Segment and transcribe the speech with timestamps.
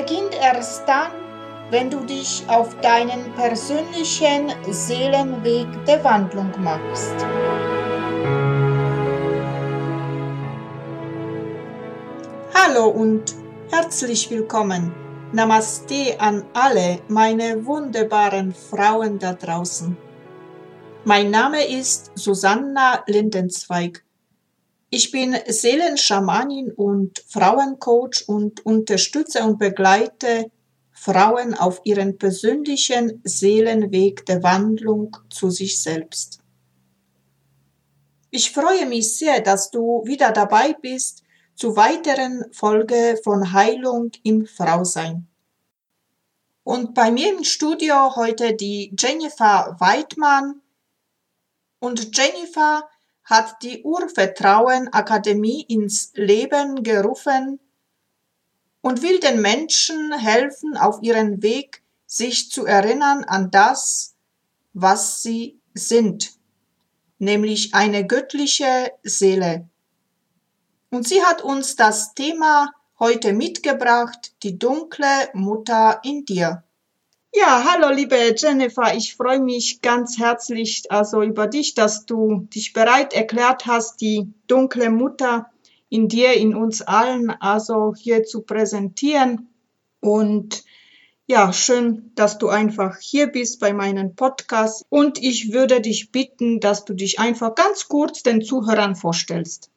[0.00, 1.12] beginnt erst dann,
[1.70, 7.14] wenn du dich auf deinen persönlichen Seelenweg der Wandlung machst.
[12.54, 13.34] Hallo und
[13.70, 14.92] herzlich willkommen.
[15.32, 19.96] Namaste an alle meine wunderbaren Frauen da draußen.
[21.04, 24.03] Mein Name ist Susanna Lindenzweig.
[24.96, 30.52] Ich bin Seelenschamanin und Frauencoach und unterstütze und begleite
[30.92, 36.38] Frauen auf ihren persönlichen Seelenweg der Wandlung zu sich selbst.
[38.30, 41.24] Ich freue mich sehr, dass du wieder dabei bist
[41.56, 45.26] zu weiteren Folge von Heilung im Frausein.
[46.62, 50.60] Und bei mir im Studio heute die Jennifer Weidmann.
[51.80, 52.88] Und Jennifer
[53.24, 57.58] hat die Urvertrauen Akademie ins Leben gerufen
[58.80, 64.14] und will den Menschen helfen, auf ihren Weg sich zu erinnern an das,
[64.74, 66.32] was sie sind,
[67.18, 69.68] nämlich eine göttliche Seele.
[70.90, 76.62] Und sie hat uns das Thema heute mitgebracht, die dunkle Mutter in dir.
[77.36, 82.72] Ja, hallo liebe Jennifer, ich freue mich ganz herzlich also über dich, dass du dich
[82.72, 85.50] bereit erklärt hast, die dunkle Mutter
[85.88, 89.48] in dir, in uns allen, also hier zu präsentieren.
[89.98, 90.62] Und
[91.26, 94.86] ja, schön, dass du einfach hier bist bei meinem Podcast.
[94.88, 99.72] Und ich würde dich bitten, dass du dich einfach ganz kurz den Zuhörern vorstellst.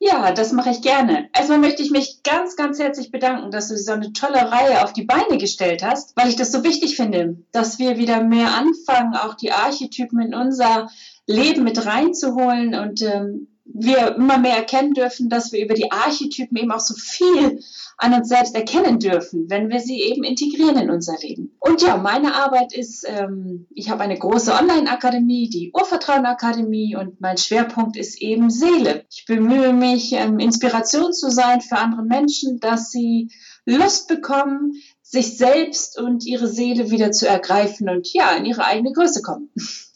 [0.00, 1.28] Ja, das mache ich gerne.
[1.34, 4.92] Erstmal möchte ich mich ganz, ganz herzlich bedanken, dass du so eine tolle Reihe auf
[4.92, 9.16] die Beine gestellt hast, weil ich das so wichtig finde, dass wir wieder mehr anfangen,
[9.16, 10.88] auch die Archetypen in unser
[11.26, 13.47] Leben mit reinzuholen und ähm,
[13.80, 17.60] wir immer mehr erkennen dürfen, dass wir über die Archetypen eben auch so viel
[17.96, 21.56] an uns selbst erkennen dürfen, wenn wir sie eben integrieren in unser Leben.
[21.58, 27.38] Und ja, meine Arbeit ist, ähm, ich habe eine große Online-Akademie, die Urvertrauen-Akademie und mein
[27.38, 29.04] Schwerpunkt ist eben Seele.
[29.10, 33.30] Ich bemühe mich, ähm, Inspiration zu sein für andere Menschen, dass sie
[33.64, 38.92] Lust bekommen, sich selbst und ihre Seele wieder zu ergreifen und ja, in ihre eigene
[38.92, 39.50] Größe kommen.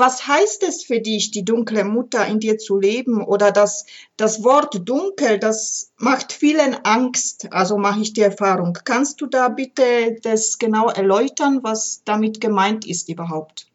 [0.00, 3.20] Was heißt es für dich, die dunkle Mutter in dir zu leben?
[3.20, 3.84] Oder das,
[4.16, 7.48] das Wort dunkel, das macht vielen Angst.
[7.50, 8.78] Also mache ich die Erfahrung.
[8.84, 13.66] Kannst du da bitte das genau erläutern, was damit gemeint ist überhaupt?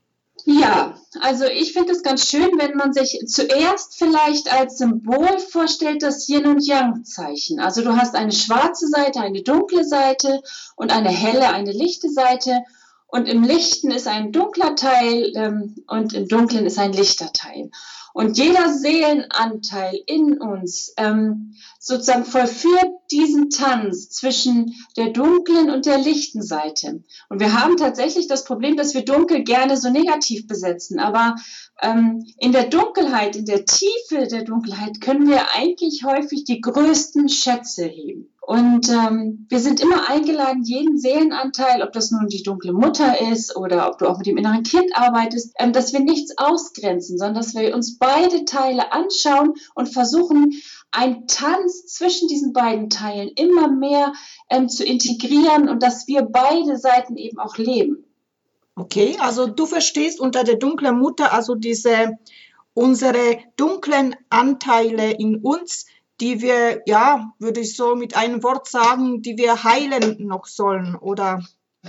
[0.45, 6.03] Ja, also ich finde es ganz schön, wenn man sich zuerst vielleicht als Symbol vorstellt,
[6.03, 7.59] das Yin und Yang Zeichen.
[7.59, 10.41] Also du hast eine schwarze Seite, eine dunkle Seite
[10.75, 12.63] und eine helle, eine lichte Seite.
[13.13, 17.69] Und im Lichten ist ein dunkler Teil ähm, und im Dunklen ist ein lichter Teil.
[18.12, 26.00] Und jeder Seelenanteil in uns ähm, sozusagen vollführt diesen Tanz zwischen der dunklen und der
[26.00, 27.03] lichten Seite.
[27.29, 31.00] Und wir haben tatsächlich das Problem, dass wir dunkel gerne so negativ besetzen.
[31.00, 31.35] Aber
[31.84, 37.30] ähm, in der Dunkelheit, in der Tiefe der Dunkelheit können wir eigentlich häufig die größten
[37.30, 38.32] Schätze heben.
[38.45, 43.55] Und ähm, wir sind immer eingeladen, jeden Seelenanteil, ob das nun die dunkle Mutter ist
[43.55, 47.35] oder ob du auch mit dem inneren Kind arbeitest, ähm, dass wir nichts ausgrenzen, sondern
[47.35, 50.61] dass wir uns beide Teile anschauen und versuchen,
[50.91, 54.11] einen Tanz zwischen diesen beiden Teilen immer mehr
[54.49, 58.03] ähm, zu integrieren und dass wir beide Seiten eben auch leben.
[58.75, 62.17] Okay, also du verstehst unter der dunklen Mutter also diese
[62.73, 65.85] unsere dunklen Anteile in uns,
[66.23, 70.95] die wir, ja, würde ich so mit einem Wort sagen, die wir heilen noch sollen,
[70.95, 71.44] oder?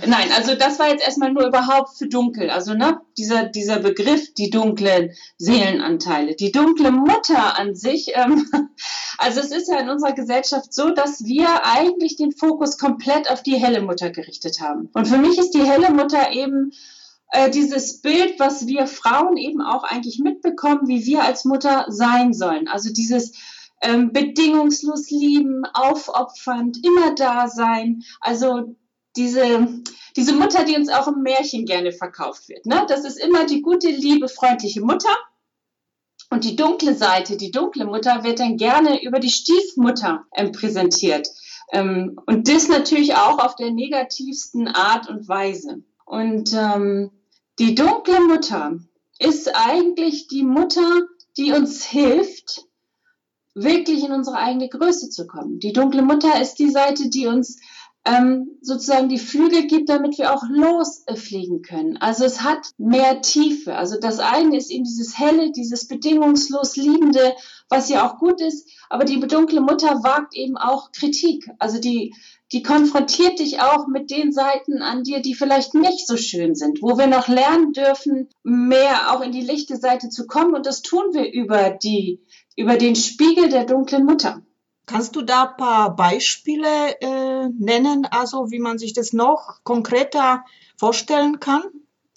[0.05, 2.49] Nein, also das war jetzt erstmal nur überhaupt für dunkel.
[2.49, 6.35] Also ne, dieser, dieser Begriff, die dunklen Seelenanteile.
[6.35, 8.45] Die dunkle Mutter an sich, ähm,
[9.17, 13.41] also es ist ja in unserer Gesellschaft so, dass wir eigentlich den Fokus komplett auf
[13.41, 14.89] die helle Mutter gerichtet haben.
[14.91, 16.73] Und für mich ist die helle Mutter eben
[17.31, 22.33] äh, dieses Bild, was wir Frauen eben auch eigentlich mitbekommen, wie wir als Mutter sein
[22.33, 22.67] sollen.
[22.67, 23.31] Also dieses
[23.85, 28.03] ähm, bedingungslos lieben, aufopfernd, immer da sein.
[28.19, 28.75] Also
[29.15, 29.81] diese,
[30.15, 32.65] diese Mutter, die uns auch im Märchen gerne verkauft wird.
[32.65, 32.85] Ne?
[32.89, 35.15] Das ist immer die gute, liebe, freundliche Mutter.
[36.31, 41.29] Und die dunkle Seite, die dunkle Mutter, wird dann gerne über die Stiefmutter ähm, präsentiert.
[41.71, 45.83] Ähm, und das natürlich auch auf der negativsten Art und Weise.
[46.05, 47.11] Und ähm,
[47.59, 48.79] die dunkle Mutter
[49.19, 51.03] ist eigentlich die Mutter,
[51.37, 52.65] die uns hilft,
[53.55, 55.59] wirklich in unsere eigene Größe zu kommen.
[55.59, 57.59] Die dunkle Mutter ist die Seite, die uns
[58.05, 61.97] ähm, sozusagen die Flügel gibt, damit wir auch losfliegen können.
[61.97, 63.75] Also es hat mehr Tiefe.
[63.75, 67.33] Also das eine ist eben dieses helle, dieses bedingungslos liebende,
[67.67, 68.69] was ja auch gut ist.
[68.89, 71.49] Aber die dunkle Mutter wagt eben auch Kritik.
[71.57, 72.13] Also die,
[72.51, 76.83] die konfrontiert dich auch mit den Seiten an dir, die vielleicht nicht so schön sind,
[76.83, 80.53] wo wir noch lernen dürfen, mehr auch in die lichte Seite zu kommen.
[80.53, 82.21] Und das tun wir über die,
[82.55, 84.41] über den Spiegel der dunklen Mutter.
[84.85, 90.45] Kannst du da ein paar Beispiele äh, nennen, also wie man sich das noch konkreter
[90.77, 91.63] vorstellen kann?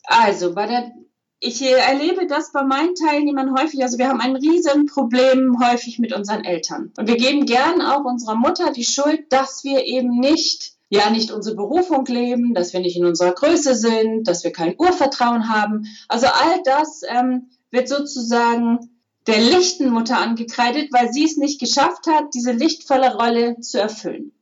[0.05, 0.93] Also bei der
[1.41, 3.83] ich erlebe das bei meinen Teilnehmern häufig.
[3.83, 6.93] Also wir haben ein Riesenproblem häufig mit unseren Eltern.
[6.99, 11.31] Und wir geben gern auch unserer Mutter die Schuld, dass wir eben nicht, ja, nicht
[11.31, 15.85] unsere Berufung leben, dass wir nicht in unserer Größe sind, dass wir kein Urvertrauen haben.
[16.09, 18.98] Also all das ähm, wird sozusagen
[19.29, 24.33] der lichten Mutter angekreidet, weil sie es nicht geschafft hat, diese lichtvolle Rolle zu erfüllen.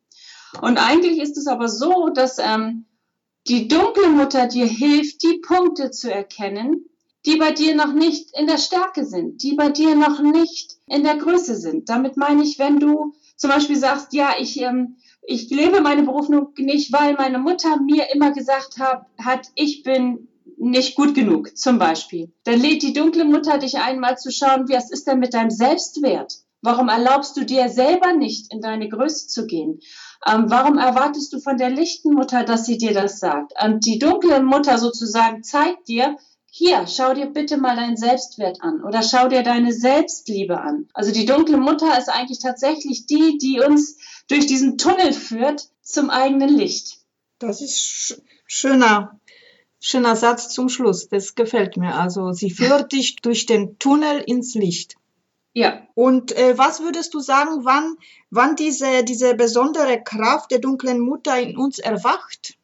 [0.63, 2.87] Und eigentlich ist es aber so, dass ähm,
[3.49, 6.89] die dunkle Mutter dir hilft, die Punkte zu erkennen,
[7.27, 11.03] die bei dir noch nicht in der Stärke sind, die bei dir noch nicht in
[11.03, 11.89] der Größe sind.
[11.89, 16.55] Damit meine ich, wenn du zum Beispiel sagst, ja, ich, ähm, ich lebe meine Berufung
[16.57, 20.29] nicht, weil meine Mutter mir immer gesagt hat, hat, ich bin
[20.59, 22.33] nicht gut genug, zum Beispiel.
[22.45, 26.35] Dann lädt die dunkle Mutter dich einmal zu schauen, was ist denn mit deinem Selbstwert?
[26.63, 29.81] Warum erlaubst du dir selber nicht, in deine Größe zu gehen?
[30.27, 33.53] Ähm, warum erwartest du von der lichten Mutter, dass sie dir das sagt?
[33.63, 36.17] Und die dunkle Mutter sozusagen zeigt dir,
[36.51, 40.89] hier, schau dir bitte mal deinen Selbstwert an oder schau dir deine Selbstliebe an.
[40.95, 43.99] Also die dunkle Mutter ist eigentlich tatsächlich die, die uns
[44.29, 46.99] durch diesen Tunnel führt zum eigenen Licht.
[47.39, 48.15] Das ist sch
[48.47, 49.21] schöner
[49.89, 51.95] Schöner Satz zum Schluss, das gefällt mir.
[51.95, 54.97] Also sie führt dich durch den Tunnel ins Licht.
[55.53, 55.87] Ja.
[55.95, 57.97] Und äh, was würdest du sagen, wann,
[58.31, 62.55] wann diese, diese besondere Kraft der dunklen Mutter in uns erwacht?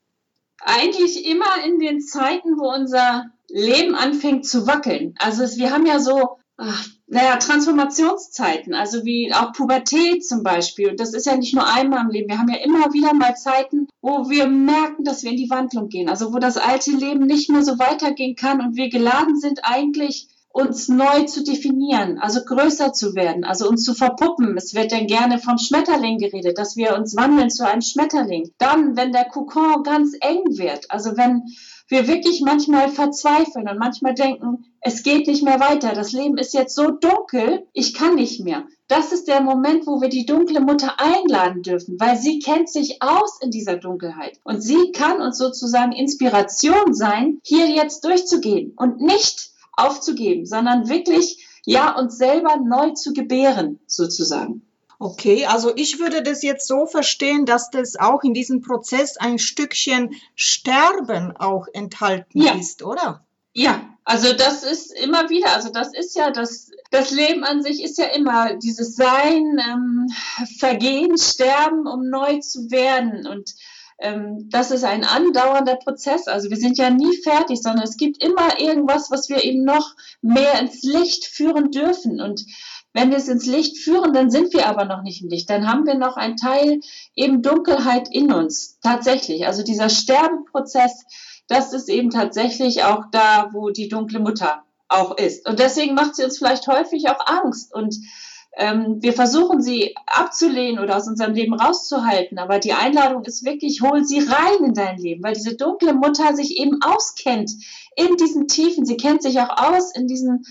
[0.58, 5.14] Eigentlich immer in den Zeiten, wo unser Leben anfängt zu wackeln.
[5.20, 10.88] Also wir haben ja so ach, naja, Transformationszeiten, also wie auch Pubertät zum Beispiel.
[10.88, 12.30] Und das ist ja nicht nur einmal im Leben.
[12.30, 15.90] Wir haben ja immer wieder mal Zeiten, wo wir merken, dass wir in die Wandlung
[15.90, 16.08] gehen.
[16.08, 20.28] Also wo das alte Leben nicht mehr so weitergehen kann und wir geladen sind eigentlich
[20.48, 24.56] uns neu zu definieren, also größer zu werden, also uns zu verpuppen.
[24.56, 28.50] Es wird dann gerne vom Schmetterling geredet, dass wir uns wandeln zu einem Schmetterling.
[28.56, 31.42] Dann, wenn der Kokon ganz eng wird, also wenn
[31.88, 36.54] wir wirklich manchmal verzweifeln und manchmal denken, es geht nicht mehr weiter, das Leben ist
[36.54, 38.66] jetzt so dunkel, ich kann nicht mehr.
[38.88, 43.00] Das ist der Moment, wo wir die dunkle Mutter einladen dürfen, weil sie kennt sich
[43.00, 49.00] aus in dieser Dunkelheit und sie kann uns sozusagen Inspiration sein, hier jetzt durchzugehen und
[49.00, 54.62] nicht aufzugeben, sondern wirklich ja uns selber neu zu gebären sozusagen.
[54.98, 59.38] Okay, also ich würde das jetzt so verstehen, dass das auch in diesem Prozess ein
[59.38, 62.54] Stückchen Sterben auch enthalten ja.
[62.54, 63.24] ist, oder?
[63.52, 67.82] Ja, also das ist immer wieder, also das ist ja das, das Leben an sich
[67.82, 70.06] ist ja immer dieses Sein, ähm,
[70.58, 73.26] Vergehen, Sterben, um neu zu werden.
[73.26, 73.54] Und
[73.98, 76.26] ähm, das ist ein andauernder Prozess.
[76.26, 79.96] Also wir sind ja nie fertig, sondern es gibt immer irgendwas, was wir eben noch
[80.20, 82.20] mehr ins Licht führen dürfen.
[82.20, 82.44] Und
[82.92, 85.48] wenn wir es ins Licht führen, dann sind wir aber noch nicht im Licht.
[85.48, 86.80] Dann haben wir noch einen Teil
[87.16, 88.78] eben Dunkelheit in uns.
[88.82, 89.46] Tatsächlich.
[89.46, 91.06] Also dieser Sterbenprozess,
[91.48, 95.48] das ist eben tatsächlich auch da, wo die dunkle Mutter auch ist.
[95.48, 97.74] Und deswegen macht sie uns vielleicht häufig auch Angst.
[97.74, 97.96] Und
[98.56, 102.38] ähm, wir versuchen sie abzulehnen oder aus unserem Leben rauszuhalten.
[102.38, 106.34] Aber die Einladung ist wirklich, hol sie rein in dein Leben, weil diese dunkle Mutter
[106.34, 107.50] sich eben auskennt
[107.96, 108.84] in diesen Tiefen.
[108.84, 110.44] Sie kennt sich auch aus in diesen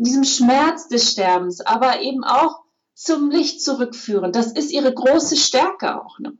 [0.00, 2.60] in diesem Schmerz des Sterbens, aber eben auch
[2.94, 4.32] zum Licht zurückführen.
[4.32, 6.18] Das ist ihre große Stärke auch.
[6.18, 6.32] Ne?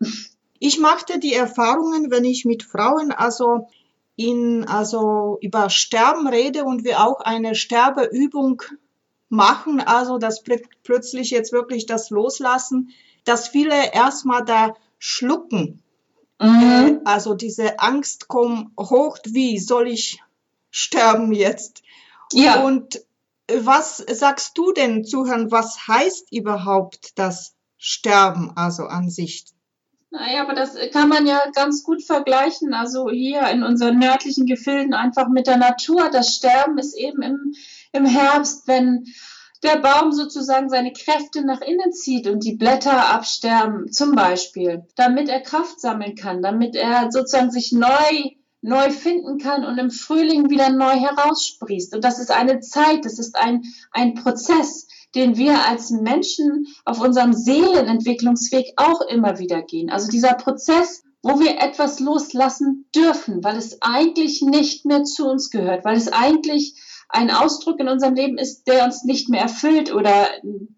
[0.59, 3.69] Ich machte die Erfahrungen, wenn ich mit Frauen also
[4.21, 8.63] in, also über Sterben rede und wir auch eine Sterbeübung
[9.31, 12.91] machen, also das pl plötzlich jetzt wirklich das Loslassen,
[13.25, 15.83] dass viele erstmal da schlucken.
[16.39, 16.63] Mhm.
[16.63, 20.23] Äh, also diese Angst kommt hoch, wie soll ich
[20.71, 21.83] sterben jetzt?
[22.33, 22.63] Ja.
[22.63, 23.03] Und
[23.51, 29.47] was sagst du denn, Zuhören, was heißt überhaupt das Sterben also an sich?
[30.11, 32.75] Naja, aber das kann man ja ganz gut vergleichen.
[32.75, 36.11] Also hier in unseren nördlichen Gefilden einfach mit der Natur.
[36.11, 37.55] Das Sterben ist eben im,
[37.93, 39.07] im Herbst, wenn
[39.63, 45.29] der Baum sozusagen seine Kräfte nach innen zieht und die Blätter absterben, zum Beispiel, damit
[45.29, 48.31] er Kraft sammeln kann, damit er sozusagen sich neu
[48.63, 51.95] neu finden kann und im Frühling wieder neu heraussprießt.
[51.95, 57.01] Und das ist eine Zeit, das ist ein, ein Prozess, den wir als Menschen auf
[57.01, 59.91] unserem Seelenentwicklungsweg auch immer wieder gehen.
[59.91, 65.51] Also dieser Prozess, wo wir etwas loslassen dürfen, weil es eigentlich nicht mehr zu uns
[65.51, 66.75] gehört, weil es eigentlich
[67.13, 70.29] ein Ausdruck in unserem Leben ist, der uns nicht mehr erfüllt oder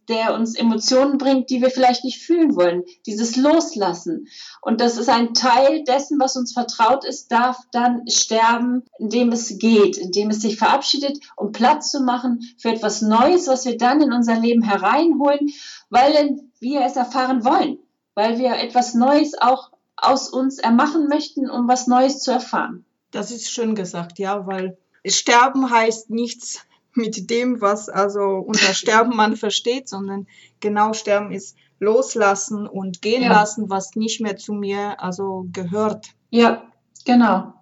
[0.09, 2.85] der uns Emotionen bringt, die wir vielleicht nicht fühlen wollen.
[3.07, 4.29] Dieses Loslassen.
[4.61, 9.59] Und das ist ein Teil dessen, was uns vertraut ist, darf dann sterben, indem es
[9.59, 14.01] geht, indem es sich verabschiedet, um Platz zu machen für etwas Neues, was wir dann
[14.01, 15.53] in unser Leben hereinholen,
[15.91, 17.79] weil wir es erfahren wollen,
[18.15, 22.85] weil wir etwas Neues auch aus uns ermachen möchten, um was Neues zu erfahren.
[23.11, 29.17] Das ist schön gesagt, ja, weil Sterben heißt nichts mit dem, was also unter Sterben
[29.17, 30.27] man versteht, sondern
[30.61, 33.33] genau Sterben ist loslassen und gehen ja.
[33.33, 36.15] lassen, was nicht mehr zu mir also gehört.
[36.31, 36.63] Ja,
[37.05, 37.55] genau.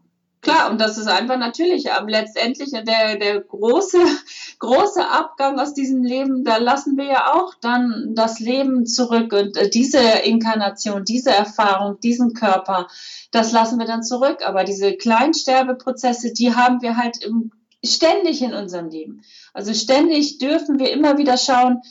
[0.43, 3.99] Klar, und das ist einfach natürlich, aber letztendlich der, der große,
[4.59, 9.57] große Abgang aus diesem Leben, da lassen wir ja auch dann das Leben zurück und
[9.59, 12.89] äh, diese Inkarnation, diese Erfahrung, diesen Körper,
[13.31, 14.39] das lassen wir dann zurück.
[14.47, 17.53] Aber diese Kleinsterbeprozesse, die haben wir halt im,
[17.85, 19.23] ständig in unserem Leben.
[19.53, 21.83] Also ständig dürfen wir immer wieder schauen,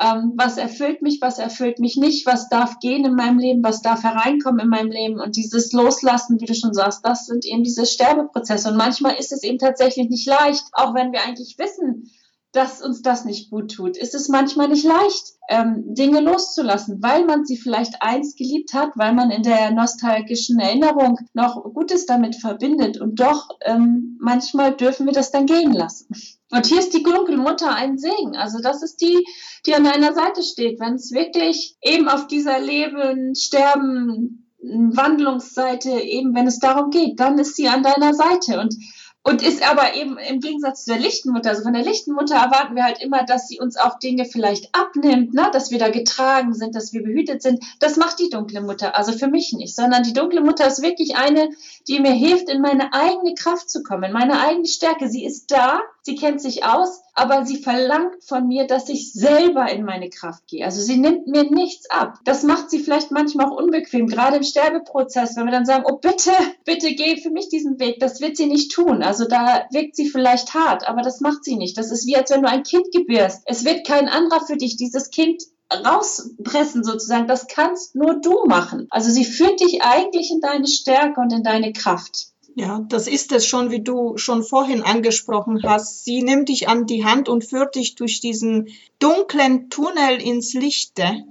[0.00, 3.82] ähm, was erfüllt mich, was erfüllt mich nicht, was darf gehen in meinem Leben, was
[3.82, 5.20] darf hereinkommen in meinem Leben.
[5.20, 8.70] Und dieses Loslassen, wie du schon sagst, das sind eben diese Sterbeprozesse.
[8.70, 12.10] Und manchmal ist es eben tatsächlich nicht leicht, auch wenn wir eigentlich wissen,
[12.58, 17.24] dass uns das nicht gut tut, ist es manchmal nicht leicht, ähm, Dinge loszulassen, weil
[17.24, 22.34] man sie vielleicht einst geliebt hat, weil man in der nostalgischen Erinnerung noch Gutes damit
[22.34, 23.00] verbindet.
[23.00, 26.08] Und doch, ähm, manchmal dürfen wir das dann gehen lassen.
[26.50, 27.04] Und hier ist die
[27.36, 28.36] Mutter ein Segen.
[28.36, 29.24] Also das ist die,
[29.64, 36.34] die an deiner Seite steht, wenn es wirklich eben auf dieser Leben, Sterben, Wandlungsseite, eben
[36.34, 38.58] wenn es darum geht, dann ist sie an deiner Seite.
[38.58, 38.74] Und
[39.22, 42.84] und ist aber eben im Gegensatz zu der Lichtenmutter, also von der Lichtenmutter erwarten wir
[42.84, 45.48] halt immer, dass sie uns auch Dinge vielleicht abnimmt, ne?
[45.52, 47.62] dass wir da getragen sind, dass wir behütet sind.
[47.80, 51.16] Das macht die dunkle Mutter, also für mich nicht, sondern die dunkle Mutter ist wirklich
[51.16, 51.50] eine,
[51.88, 55.08] die mir hilft, in meine eigene Kraft zu kommen, in meine eigene Stärke.
[55.08, 59.70] Sie ist da, sie kennt sich aus, aber sie verlangt von mir, dass ich selber
[59.70, 60.64] in meine Kraft gehe.
[60.64, 62.14] Also sie nimmt mir nichts ab.
[62.24, 65.96] Das macht sie vielleicht manchmal auch unbequem, gerade im Sterbeprozess, wenn wir dann sagen, oh
[65.96, 66.32] bitte,
[66.64, 68.00] bitte geh für mich diesen Weg.
[68.00, 69.02] Das wird sie nicht tun.
[69.02, 71.76] Also da wirkt sie vielleicht hart, aber das macht sie nicht.
[71.76, 73.42] Das ist wie, als wenn du ein Kind gebärst.
[73.44, 77.26] Es wird kein anderer für dich dieses Kind rauspressen sozusagen.
[77.26, 78.86] Das kannst nur du machen.
[78.88, 82.28] Also sie führt dich eigentlich in deine Stärke und in deine Kraft.
[82.58, 86.04] Ja, das ist es schon, wie du schon vorhin angesprochen hast.
[86.04, 91.22] Sie nimmt dich an die Hand und führt dich durch diesen dunklen Tunnel ins Lichte.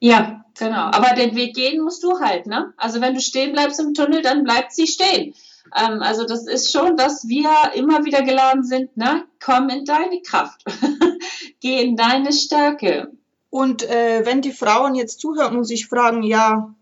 [0.00, 0.90] Ja, genau.
[0.90, 2.74] Aber den Weg gehen musst du halt, ne?
[2.76, 5.34] Also wenn du stehen bleibst im Tunnel, dann bleibt sie stehen.
[5.72, 9.22] Ähm, also das ist schon, dass wir immer wieder geladen sind, ne?
[9.38, 10.64] Komm in deine Kraft.
[11.60, 13.12] Geh in deine Stärke.
[13.50, 16.74] Und äh, wenn die Frauen jetzt zuhören und sich fragen, ja,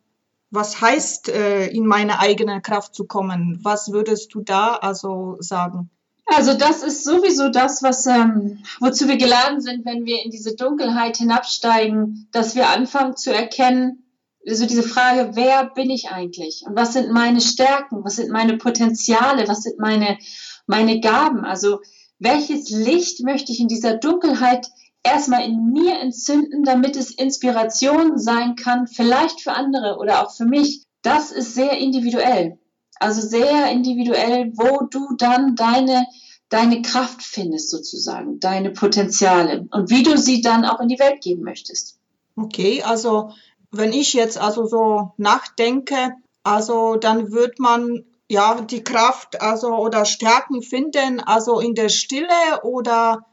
[0.51, 3.61] was heißt, äh, in meine eigene Kraft zu kommen?
[3.63, 5.91] Was würdest du da also sagen?
[6.27, 10.55] Also das ist sowieso das, was ähm, wozu wir geladen sind, wenn wir in diese
[10.55, 14.05] Dunkelheit hinabsteigen, dass wir anfangen zu erkennen,
[14.47, 18.57] also diese Frage, wer bin ich eigentlich und was sind meine Stärken, was sind meine
[18.57, 20.19] Potenziale, was sind meine
[20.67, 21.45] meine Gaben?
[21.45, 21.81] Also
[22.19, 24.69] welches Licht möchte ich in dieser Dunkelheit
[25.03, 30.45] erstmal in mir entzünden, damit es Inspiration sein kann, vielleicht für andere oder auch für
[30.45, 30.85] mich.
[31.03, 32.59] Das ist sehr individuell.
[32.99, 36.07] Also sehr individuell, wo du dann deine,
[36.51, 41.23] deine Kraft findest sozusagen, deine Potenziale und wie du sie dann auch in die Welt
[41.23, 41.99] geben möchtest.
[42.37, 43.31] Okay, also
[43.71, 50.05] wenn ich jetzt also so nachdenke, also dann wird man ja die Kraft also oder
[50.05, 53.27] Stärken finden, also in der Stille oder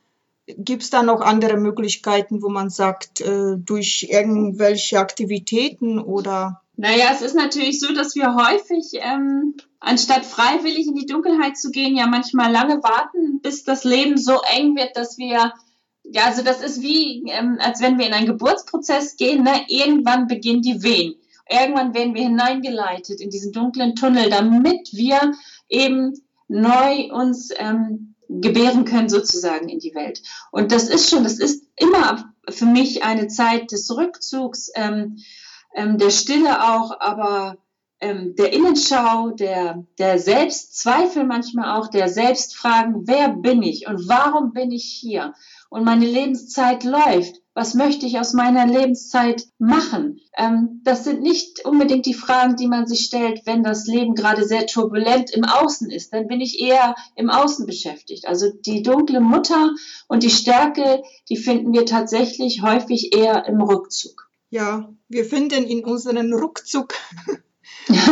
[0.48, 6.62] Gibt es da noch andere Möglichkeiten, wo man sagt, äh, durch irgendwelche Aktivitäten oder?
[6.77, 11.72] Naja, es ist natürlich so, dass wir häufig, ähm, anstatt freiwillig in die Dunkelheit zu
[11.72, 15.54] gehen, ja manchmal lange warten, bis das Leben so eng wird, dass wir,
[16.04, 19.66] ja, also das ist wie, ähm, als wenn wir in einen Geburtsprozess gehen, ne?
[19.68, 21.16] irgendwann beginnen die Wehen.
[21.50, 25.34] Irgendwann werden wir hineingeleitet in diesen dunklen Tunnel, damit wir
[25.70, 26.13] eben
[26.48, 30.22] neu uns ähm, gebären können sozusagen in die Welt.
[30.52, 35.18] Und das ist schon, das ist immer für mich eine Zeit des Rückzugs, ähm,
[35.76, 37.58] ähm, der Stille auch, aber
[38.00, 44.54] ähm, der Innenschau, der, der Selbstzweifel manchmal auch, der Selbstfragen, wer bin ich und warum
[44.54, 45.34] bin ich hier?
[45.70, 47.42] und meine Lebenszeit läuft.
[47.58, 50.22] Was möchte ich aus meiner Lebenszeit machen?
[50.38, 54.48] Ähm, das sind nicht unbedingt die Fragen, die man sich stellt, wenn das Leben gerade
[54.48, 56.14] sehr turbulent im Außen ist.
[56.14, 58.28] Dann bin ich eher im Außen beschäftigt.
[58.28, 59.72] Also die dunkle Mutter
[60.08, 64.30] und die Stärke, die finden wir tatsächlich häufig eher im Rückzug.
[64.52, 66.94] Ja, wir finden in unserem Rückzug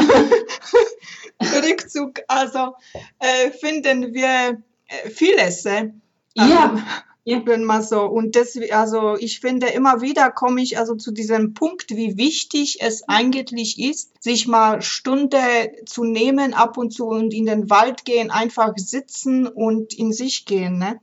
[1.39, 2.73] Rückzug, also
[3.19, 5.67] äh, finden wir äh, vieles.
[5.67, 5.91] Äh,
[6.33, 6.83] ja.
[7.27, 11.11] Also, wenn man so und das also ich finde immer wieder komme ich also zu
[11.11, 15.37] diesem Punkt wie wichtig es eigentlich ist sich mal Stunde
[15.85, 20.45] zu nehmen ab und zu und in den Wald gehen einfach sitzen und in sich
[20.45, 20.99] gehen ne?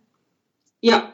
[0.80, 1.12] Ja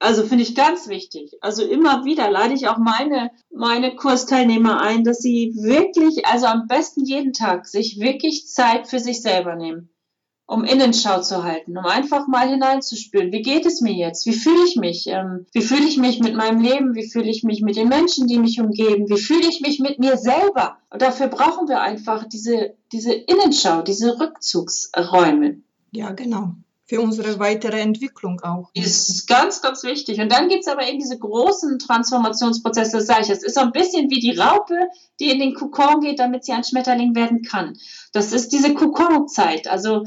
[0.00, 1.32] also finde ich ganz wichtig.
[1.40, 6.66] Also immer wieder lade ich auch meine meine Kursteilnehmer ein dass sie wirklich also am
[6.66, 9.88] besten jeden Tag sich wirklich Zeit für sich selber nehmen
[10.48, 14.64] um Innenschau zu halten, um einfach mal hineinzuspüren, wie geht es mir jetzt, wie fühle
[14.64, 17.76] ich mich, ähm, wie fühle ich mich mit meinem Leben, wie fühle ich mich mit
[17.76, 20.78] den Menschen, die mich umgeben, wie fühle ich mich mit mir selber.
[20.88, 25.58] Und dafür brauchen wir einfach diese, diese Innenschau, diese Rückzugsräume.
[25.92, 26.54] Ja, genau.
[26.86, 28.70] Für unsere weitere Entwicklung auch.
[28.72, 30.18] Ist ganz, ganz wichtig.
[30.18, 33.28] Und dann gibt es aber eben diese großen Transformationsprozesse, das sage ich.
[33.28, 34.74] Es ist so ein bisschen wie die Raupe,
[35.20, 37.76] die in den Kokon geht, damit sie ein Schmetterling werden kann.
[38.14, 39.68] Das ist diese Kokonzeit.
[39.68, 40.04] Also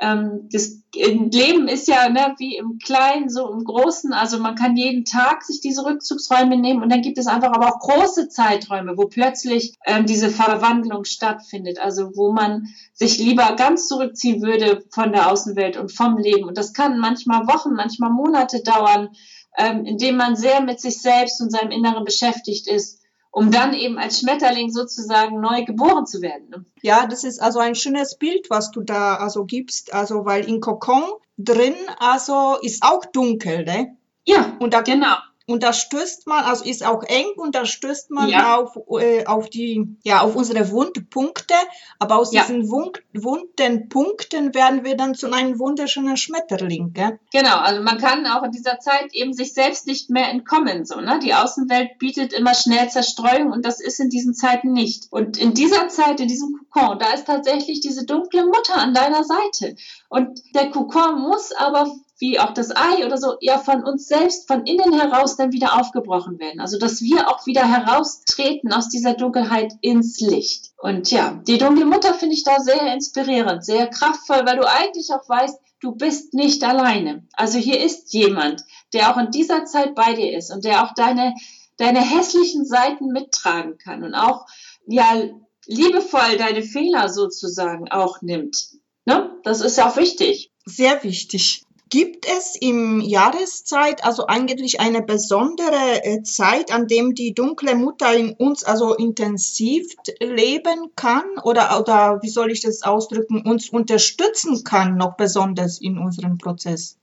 [0.00, 4.12] ähm, das Leben ist ja ne, wie im Kleinen, so im Großen.
[4.12, 7.68] Also man kann jeden Tag sich diese Rückzugsräume nehmen und dann gibt es einfach aber
[7.68, 11.78] auch große Zeiträume, wo plötzlich ähm, diese Verwandlung stattfindet.
[11.78, 16.48] Also wo man sich lieber ganz zurückziehen würde von der Außenwelt und vom Leben.
[16.48, 19.10] Und das kann manchmal Wochen, manchmal Monate dauern,
[19.58, 22.99] ähm, indem man sehr mit sich selbst und seinem Inneren beschäftigt ist
[23.30, 26.48] um dann eben als Schmetterling sozusagen neu geboren zu werden.
[26.50, 26.64] Ne?
[26.82, 30.60] Ja, das ist also ein schönes Bild, was du da also gibst, also weil in
[30.60, 31.04] Kokon
[31.38, 33.96] drin also ist auch dunkel, ne?
[34.24, 35.16] Ja, und da genau
[35.50, 38.56] und da stößt man, also ist auch eng und da stößt man ja.
[38.56, 41.54] auf, äh, auf die, ja, auf unsere Wundpunkte,
[41.98, 42.42] aber aus ja.
[42.42, 47.18] diesen Wund, wunden Punkten werden wir dann zu einem wunderschönen Schmetterling, gell?
[47.32, 51.00] Genau, also man kann auch in dieser Zeit eben sich selbst nicht mehr entkommen, so,
[51.00, 51.18] ne?
[51.22, 55.08] Die Außenwelt bietet immer schnell Zerstreuung und das ist in diesen Zeiten nicht.
[55.10, 59.24] Und in dieser Zeit, in diesem Kokon, da ist tatsächlich diese dunkle Mutter an deiner
[59.24, 59.76] Seite.
[60.08, 64.46] Und der Kokon muss aber wie auch das Ei oder so, ja von uns selbst,
[64.46, 66.60] von innen heraus dann wieder aufgebrochen werden.
[66.60, 70.72] Also dass wir auch wieder heraustreten aus dieser Dunkelheit ins Licht.
[70.76, 75.10] Und ja, die dunkle Mutter finde ich da sehr inspirierend, sehr kraftvoll, weil du eigentlich
[75.12, 77.26] auch weißt, du bist nicht alleine.
[77.32, 80.92] Also hier ist jemand, der auch in dieser Zeit bei dir ist und der auch
[80.94, 81.34] deine,
[81.78, 84.46] deine hässlichen Seiten mittragen kann und auch,
[84.86, 85.22] ja,
[85.66, 88.68] liebevoll deine Fehler sozusagen auch nimmt.
[89.06, 89.30] Ne?
[89.44, 90.52] Das ist ja auch wichtig.
[90.66, 91.64] Sehr wichtig.
[91.90, 98.14] Gibt es im Jahreszeit also eigentlich eine besondere äh, Zeit, an dem die dunkle Mutter
[98.14, 99.88] in uns also intensiv
[100.20, 105.98] leben kann oder, oder wie soll ich das ausdrücken, uns unterstützen kann noch besonders in
[105.98, 106.96] unserem Prozess?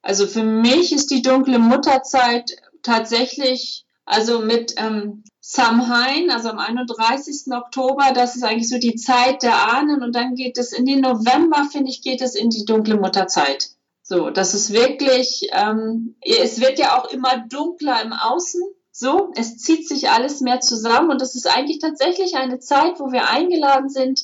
[0.00, 7.52] Also für mich ist die dunkle Mutterzeit tatsächlich, also mit ähm, Samhain, also am 31.
[7.52, 11.00] Oktober, das ist eigentlich so die Zeit der Ahnen und dann geht es in den
[11.02, 13.72] November, finde ich, geht es in die dunkle Mutterzeit.
[14.12, 18.60] So, das ist wirklich, ähm, es wird ja auch immer dunkler im Außen.
[18.90, 23.10] So, es zieht sich alles mehr zusammen und es ist eigentlich tatsächlich eine Zeit, wo
[23.10, 24.22] wir eingeladen sind,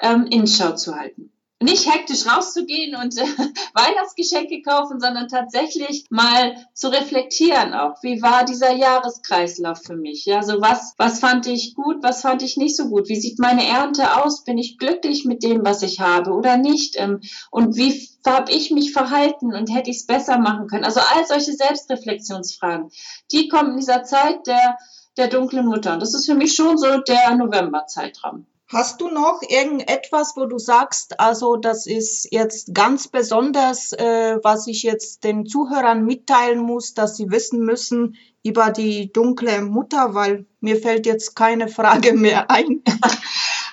[0.00, 3.24] ähm, Innenschau zu halten nicht hektisch rauszugehen und äh,
[3.74, 8.02] Weihnachtsgeschenke kaufen, sondern tatsächlich mal zu reflektieren auch.
[8.02, 10.26] Wie war dieser Jahreskreislauf für mich?
[10.26, 13.08] Ja, so was, was fand ich gut, was fand ich nicht so gut?
[13.08, 14.44] Wie sieht meine Ernte aus?
[14.44, 16.96] Bin ich glücklich mit dem, was ich habe oder nicht?
[16.98, 20.84] Ähm, und wie habe ich mich verhalten und hätte ich es besser machen können?
[20.84, 22.90] Also all solche Selbstreflexionsfragen,
[23.32, 24.76] die kommen in dieser Zeit der,
[25.16, 25.94] der dunklen Mutter.
[25.94, 28.46] Und das ist für mich schon so der Novemberzeitraum.
[28.68, 34.66] Hast du noch irgendetwas, wo du sagst, also das ist jetzt ganz besonders, äh, was
[34.66, 40.46] ich jetzt den Zuhörern mitteilen muss, dass sie wissen müssen über die dunkle Mutter, weil
[40.60, 42.82] mir fällt jetzt keine Frage mehr ein.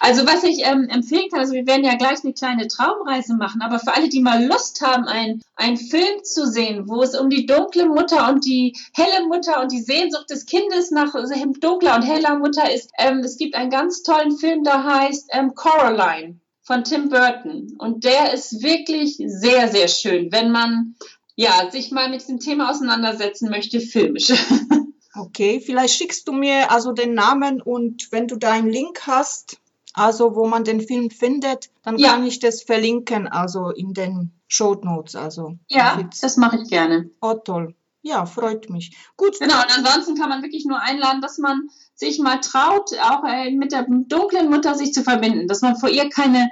[0.05, 3.61] Also was ich ähm, empfehlen kann, also wir werden ja gleich eine kleine Traumreise machen,
[3.61, 7.45] aber für alle, die mal Lust haben, einen Film zu sehen, wo es um die
[7.45, 11.13] dunkle Mutter und die helle Mutter und die Sehnsucht des Kindes nach
[11.61, 15.55] dunkler und heller Mutter ist, ähm, es gibt einen ganz tollen Film, der heißt ähm,
[15.55, 17.75] Coraline von Tim Burton.
[17.77, 20.95] Und der ist wirklich sehr, sehr schön, wenn man
[21.35, 24.31] ja, sich mal mit dem Thema auseinandersetzen möchte, filmisch.
[25.15, 29.59] Okay, vielleicht schickst du mir also den Namen und wenn du da einen Link hast,
[29.93, 32.13] also wo man den Film findet, dann ja.
[32.13, 35.15] kann ich das verlinken, also in den Show Notes.
[35.15, 37.11] Also ja, das mache ich gerne.
[37.21, 37.75] Oh toll.
[38.01, 38.97] Ja, freut mich.
[39.15, 39.39] Gut.
[39.39, 43.51] Genau, und ansonsten kann man wirklich nur einladen, dass man sich mal traut, auch äh,
[43.51, 46.49] mit der dunklen Mutter sich zu verbinden, dass man vor ihr keine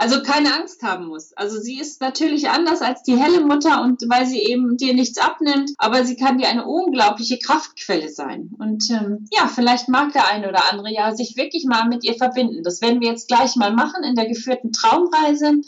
[0.00, 1.34] also keine Angst haben muss.
[1.34, 5.18] Also sie ist natürlich anders als die helle Mutter und weil sie eben dir nichts
[5.18, 8.48] abnimmt, aber sie kann dir eine unglaubliche Kraftquelle sein.
[8.58, 12.14] Und ähm, ja, vielleicht mag der eine oder andere ja sich wirklich mal mit ihr
[12.14, 12.62] verbinden.
[12.62, 15.60] Das werden wir jetzt gleich mal machen in der geführten Traumreise.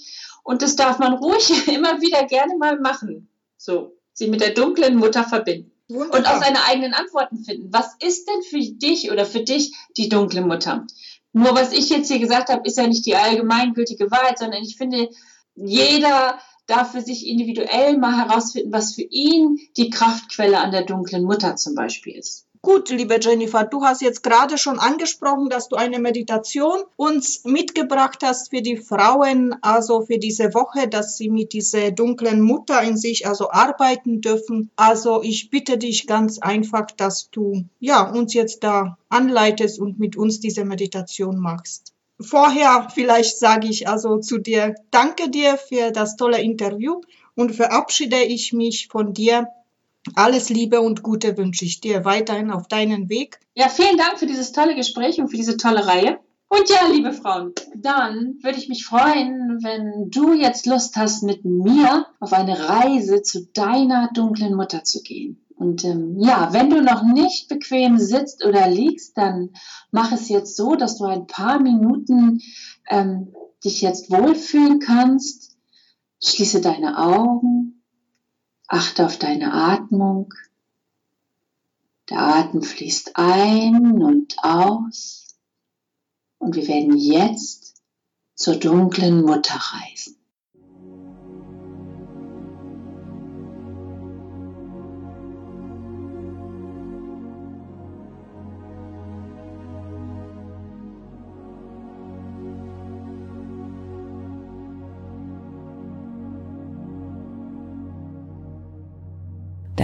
[0.42, 3.28] Und das darf man ruhig immer wieder gerne mal machen.
[3.58, 5.72] So, sie mit der dunklen Mutter verbinden.
[5.90, 6.18] Wunderbar.
[6.18, 7.70] Und auch seine eigenen Antworten finden.
[7.70, 10.86] Was ist denn für dich oder für dich die dunkle Mutter?
[11.32, 14.76] Nur was ich jetzt hier gesagt habe, ist ja nicht die allgemeingültige Wahrheit, sondern ich
[14.76, 15.08] finde,
[15.54, 21.24] jeder darf für sich individuell mal herausfinden, was für ihn die Kraftquelle an der dunklen
[21.24, 22.46] Mutter zum Beispiel ist.
[22.64, 28.20] Gut, liebe Jennifer, du hast jetzt gerade schon angesprochen, dass du eine Meditation uns mitgebracht
[28.22, 32.96] hast für die Frauen, also für diese Woche, dass sie mit dieser dunklen Mutter in
[32.96, 34.70] sich also arbeiten dürfen.
[34.76, 40.16] Also ich bitte dich ganz einfach, dass du ja uns jetzt da anleitest und mit
[40.16, 41.92] uns diese Meditation machst.
[42.20, 47.00] Vorher vielleicht sage ich also zu dir, danke dir für das tolle Interview
[47.34, 49.48] und verabschiede ich mich von dir
[50.14, 53.38] alles Liebe und Gute wünsche ich dir weiterhin auf deinen Weg.
[53.54, 56.18] Ja, vielen Dank für dieses tolle Gespräch und für diese tolle Reihe.
[56.48, 61.46] Und ja, liebe Frauen, dann würde ich mich freuen, wenn du jetzt Lust hast, mit
[61.46, 65.42] mir auf eine Reise zu deiner dunklen Mutter zu gehen.
[65.56, 69.50] Und ähm, ja, wenn du noch nicht bequem sitzt oder liegst, dann
[69.92, 72.42] mach es jetzt so, dass du ein paar Minuten
[72.90, 73.32] ähm,
[73.64, 75.56] dich jetzt wohlfühlen kannst.
[76.22, 77.71] Schließe deine Augen
[78.72, 80.32] Achte auf deine Atmung.
[82.08, 85.36] Der Atem fließt ein und aus.
[86.38, 87.82] Und wir werden jetzt
[88.34, 90.16] zur dunklen Mutter reisen.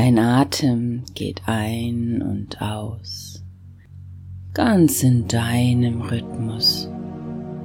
[0.08, 3.44] Dein Atem geht ein und aus,
[4.54, 6.88] ganz in deinem Rhythmus,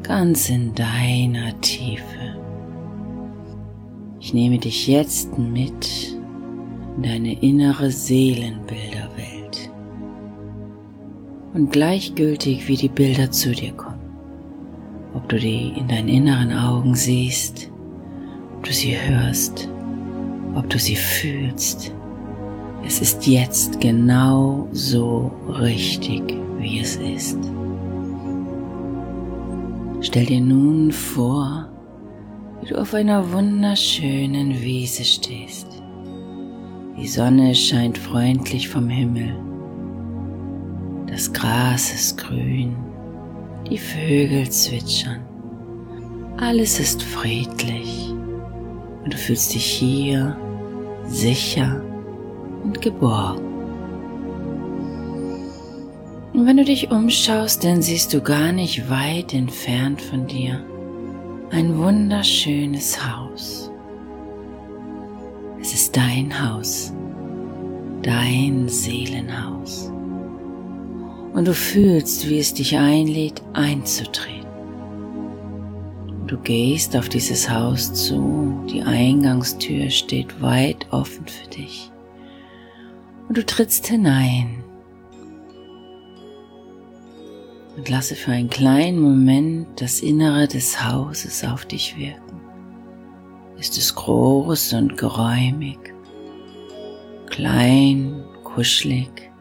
[0.04, 2.36] ganz in deiner Tiefe.
[4.20, 6.18] Ich nehme dich jetzt mit
[6.98, 9.72] in deine innere Seelenbilderwelt.
[11.54, 14.18] Und gleichgültig wie die Bilder zu dir kommen,
[15.14, 17.72] ob du die in deinen inneren Augen siehst,
[18.58, 19.70] ob du sie hörst,
[20.56, 21.94] ob du sie fühlst,
[22.86, 26.22] es ist jetzt genau so richtig,
[26.58, 27.38] wie es ist.
[30.02, 31.70] Stell dir nun vor,
[32.60, 35.68] wie du auf einer wunderschönen Wiese stehst.
[36.98, 39.34] Die Sonne scheint freundlich vom Himmel.
[41.08, 42.76] Das Gras ist grün,
[43.70, 45.22] die Vögel zwitschern.
[46.38, 48.14] Alles ist friedlich
[49.04, 50.36] und du fühlst dich hier
[51.06, 51.82] sicher
[52.64, 53.54] und geborgen.
[56.34, 60.66] Und wenn du dich umschaust, dann siehst du gar nicht weit entfernt von dir
[61.52, 63.70] ein wunderschönes Haus.
[65.62, 66.92] Es ist dein Haus,
[68.02, 69.92] dein Seelenhaus.
[71.34, 74.48] Und du fühlst, wie es dich einlädt, einzutreten.
[76.26, 81.93] Du gehst auf dieses Haus zu, die Eingangstür steht weit offen für dich
[83.34, 84.64] und du trittst hinein
[87.76, 92.40] und lasse für einen kleinen Moment das Innere des Hauses auf dich wirken.
[93.58, 95.80] Ist es groß und geräumig,
[97.26, 99.32] klein, kuschelig.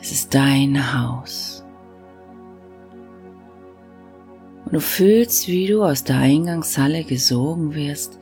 [0.00, 1.64] Es ist dein Haus.
[4.66, 8.21] Und du fühlst, wie du aus der Eingangshalle gesogen wirst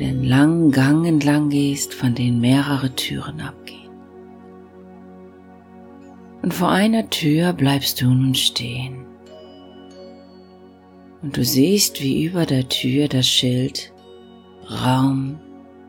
[0.00, 3.90] den langen Gang entlang gehst, von denen mehrere Türen abgehen.
[6.42, 9.04] Und vor einer Tür bleibst du nun stehen.
[11.22, 13.92] Und du siehst, wie über der Tür das Schild
[14.70, 15.38] Raum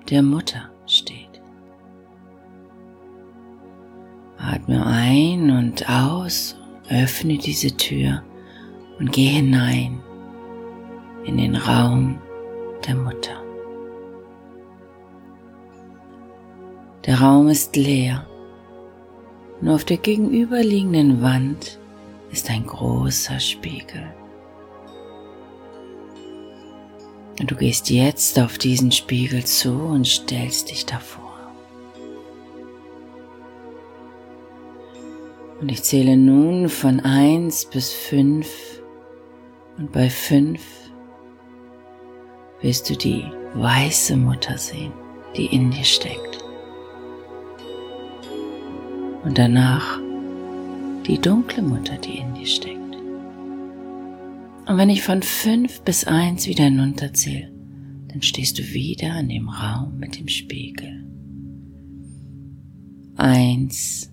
[0.10, 1.42] der Mutter steht.
[4.38, 6.58] Atme ein und aus,
[6.90, 8.24] öffne diese Tür
[9.00, 10.02] und geh hinein
[11.24, 12.20] in den Raum
[12.86, 13.41] der Mutter.
[17.06, 18.28] Der Raum ist leer.
[19.60, 21.80] Nur auf der gegenüberliegenden Wand
[22.32, 24.04] ist ein großer Spiegel.
[27.40, 31.22] Und du gehst jetzt auf diesen Spiegel zu und stellst dich davor.
[35.60, 38.48] Und ich zähle nun von 1 bis 5
[39.78, 40.62] und bei 5
[42.62, 44.94] wirst du die weiße Mutter sehen,
[45.36, 46.31] die in dir steckt.
[49.24, 50.00] Und danach
[51.08, 52.96] die dunkle Mutter, die in dir steckt.
[54.68, 57.52] Und wenn ich von 5 bis 1 wieder hinunterzähle,
[58.08, 61.06] dann stehst du wieder in dem Raum mit dem Spiegel.
[63.18, 64.12] 1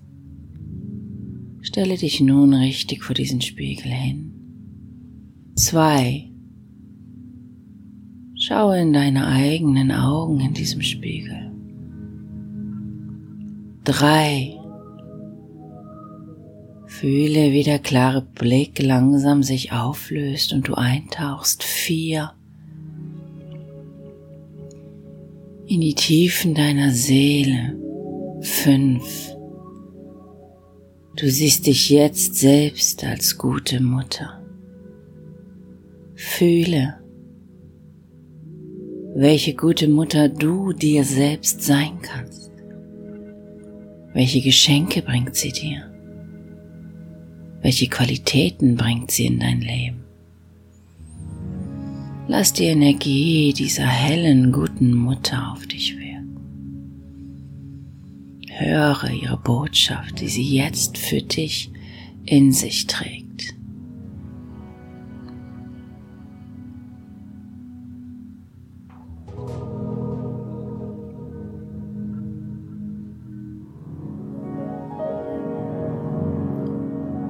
[1.61, 4.31] Stelle dich nun richtig vor diesen Spiegel hin.
[5.55, 6.31] Zwei.
[8.35, 11.51] Schaue in deine eigenen Augen in diesem Spiegel.
[13.83, 14.58] Drei.
[16.99, 21.63] Fühle, wie der klare Blick langsam sich auflöst und du eintauchst.
[21.63, 22.33] Vier.
[25.65, 27.77] In die Tiefen deiner Seele.
[28.41, 29.33] Fünf.
[31.15, 34.43] Du siehst dich jetzt selbst als gute Mutter.
[36.15, 36.95] Fühle,
[39.15, 42.51] welche gute Mutter du dir selbst sein kannst.
[44.13, 45.88] Welche Geschenke bringt sie dir?
[47.61, 50.05] Welche Qualitäten bringt sie in dein Leben?
[52.27, 56.37] Lass die Energie dieser hellen, guten Mutter auf dich wirken.
[58.47, 61.71] Höre ihre Botschaft, die sie jetzt für dich
[62.25, 63.28] in sich trägt.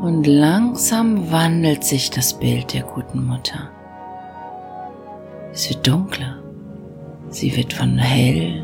[0.10, 3.70] Und langsam wandelt sich das Bild der guten Mutter.
[5.54, 6.40] Es wird dunkler.
[7.30, 8.64] Sie wird von hell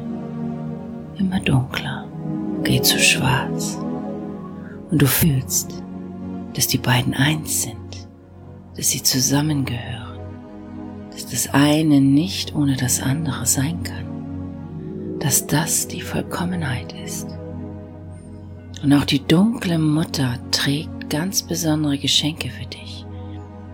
[1.19, 2.07] immer dunkler
[2.63, 3.77] geht zu schwarz
[4.89, 5.83] und du fühlst,
[6.55, 8.07] dass die beiden eins sind,
[8.75, 10.19] dass sie zusammengehören,
[11.11, 17.27] dass das eine nicht ohne das andere sein kann, dass das die Vollkommenheit ist.
[18.81, 23.05] Und auch die dunkle Mutter trägt ganz besondere Geschenke für dich,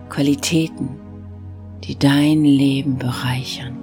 [0.08, 0.88] Qualitäten,
[1.84, 3.78] die dein Leben bereichern.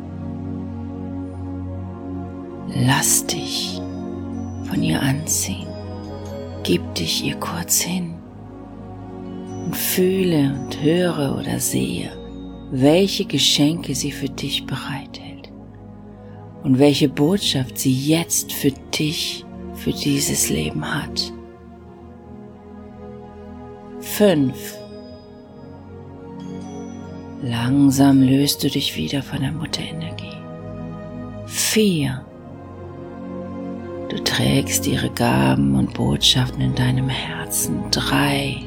[2.76, 3.82] Lass dich
[4.64, 5.68] von ihr anziehen.
[6.64, 8.14] Gib dich ihr kurz hin
[9.66, 12.12] und fühle und höre oder sehe,
[12.72, 15.52] welche Geschenke sie für dich bereithält
[16.64, 21.34] und welche Botschaft sie jetzt für dich, für dieses Leben hat.
[24.20, 24.78] Fünf.
[27.42, 30.36] Langsam löst du dich wieder von der Mutterenergie.
[31.46, 32.26] Vier.
[34.10, 37.82] Du trägst ihre Gaben und Botschaften in deinem Herzen.
[37.92, 38.62] Drei.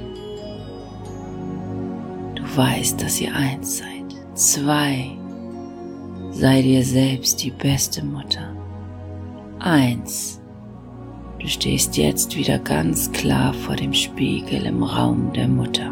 [2.35, 4.25] Du weißt, dass ihr eins seid.
[4.35, 5.11] Zwei.
[6.31, 8.57] Sei dir selbst die beste Mutter.
[9.59, 10.42] Eins.
[11.43, 15.91] Du stehst jetzt wieder ganz klar vor dem Spiegel im Raum der Mutter.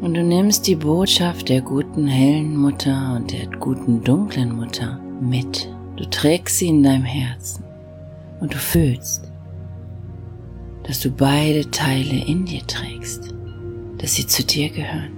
[0.00, 5.68] Und du nimmst die Botschaft der guten hellen Mutter und der guten dunklen Mutter mit
[5.96, 7.64] Du trägst sie in deinem Herzen
[8.40, 9.30] und du fühlst,
[10.84, 13.34] dass du beide Teile in dir trägst,
[13.98, 15.12] dass sie zu dir gehören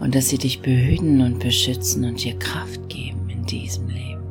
[0.00, 4.22] und dass sie dich behüten und beschützen und dir Kraft geben diesem Leben.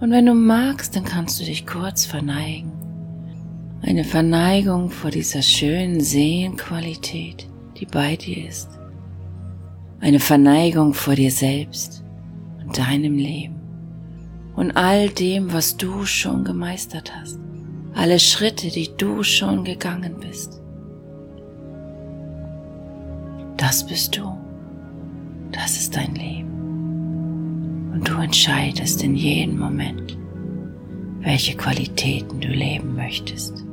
[0.00, 2.72] Und wenn du magst, dann kannst du dich kurz verneigen.
[3.82, 8.68] Eine Verneigung vor dieser schönen Seelenqualität, die bei dir ist.
[10.00, 12.02] Eine Verneigung vor dir selbst
[12.72, 13.60] deinem Leben
[14.56, 17.38] und all dem, was du schon gemeistert hast,
[17.94, 20.60] alle Schritte, die du schon gegangen bist.
[23.56, 24.36] Das bist du.
[25.52, 26.51] Das ist dein Leben.
[27.92, 30.16] Und du entscheidest in jedem Moment,
[31.20, 33.64] welche Qualitäten du leben möchtest.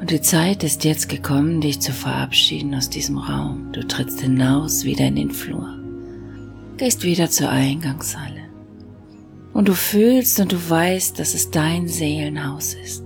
[0.00, 3.70] Und die Zeit ist jetzt gekommen, dich zu verabschieden aus diesem Raum.
[3.72, 5.78] Du trittst hinaus wieder in den Flur
[6.78, 8.48] gehst wieder zur Eingangshalle.
[9.52, 13.04] Und du fühlst und du weißt, dass es dein Seelenhaus ist.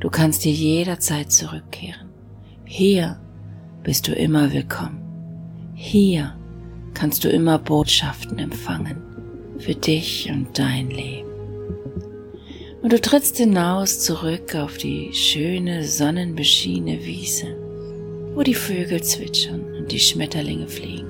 [0.00, 2.08] Du kannst dir jederzeit zurückkehren.
[2.64, 3.20] Hier
[3.84, 5.00] bist du immer willkommen.
[5.74, 6.36] Hier
[6.98, 9.02] kannst du immer Botschaften empfangen
[9.58, 11.28] für dich und dein Leben.
[12.82, 17.56] Und du trittst hinaus zurück auf die schöne sonnenbeschiene Wiese
[18.38, 21.08] wo die Vögel zwitschern und die Schmetterlinge fliegen.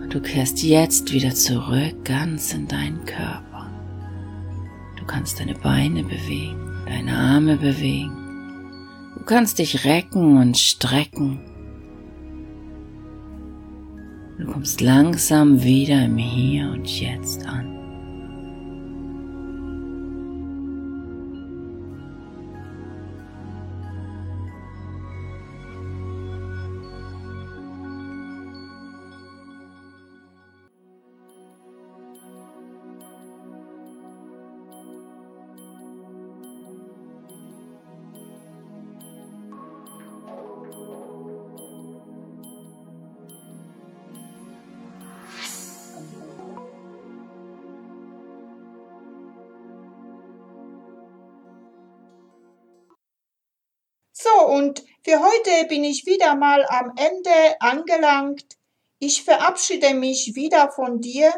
[0.00, 3.45] Und du kehrst jetzt wieder zurück ganz in deinen Körper.
[5.06, 8.10] Du kannst deine Beine bewegen, deine Arme bewegen.
[9.16, 11.38] Du kannst dich recken und strecken
[14.38, 17.85] Du kommst langsam wieder im Hier und Jetzt an.
[55.06, 58.56] Für heute bin ich wieder mal am Ende angelangt.
[58.98, 61.32] Ich verabschiede mich wieder von dir.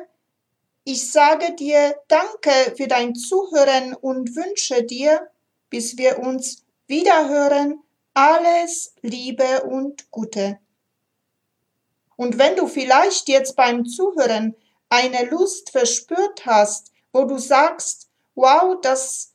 [0.84, 5.28] Ich sage dir Danke für dein Zuhören und wünsche dir,
[5.68, 7.82] bis wir uns wiederhören,
[8.14, 10.58] alles Liebe und Gute.
[12.16, 14.56] Und wenn du vielleicht jetzt beim Zuhören
[14.88, 19.34] eine Lust verspürt hast, wo du sagst, wow, das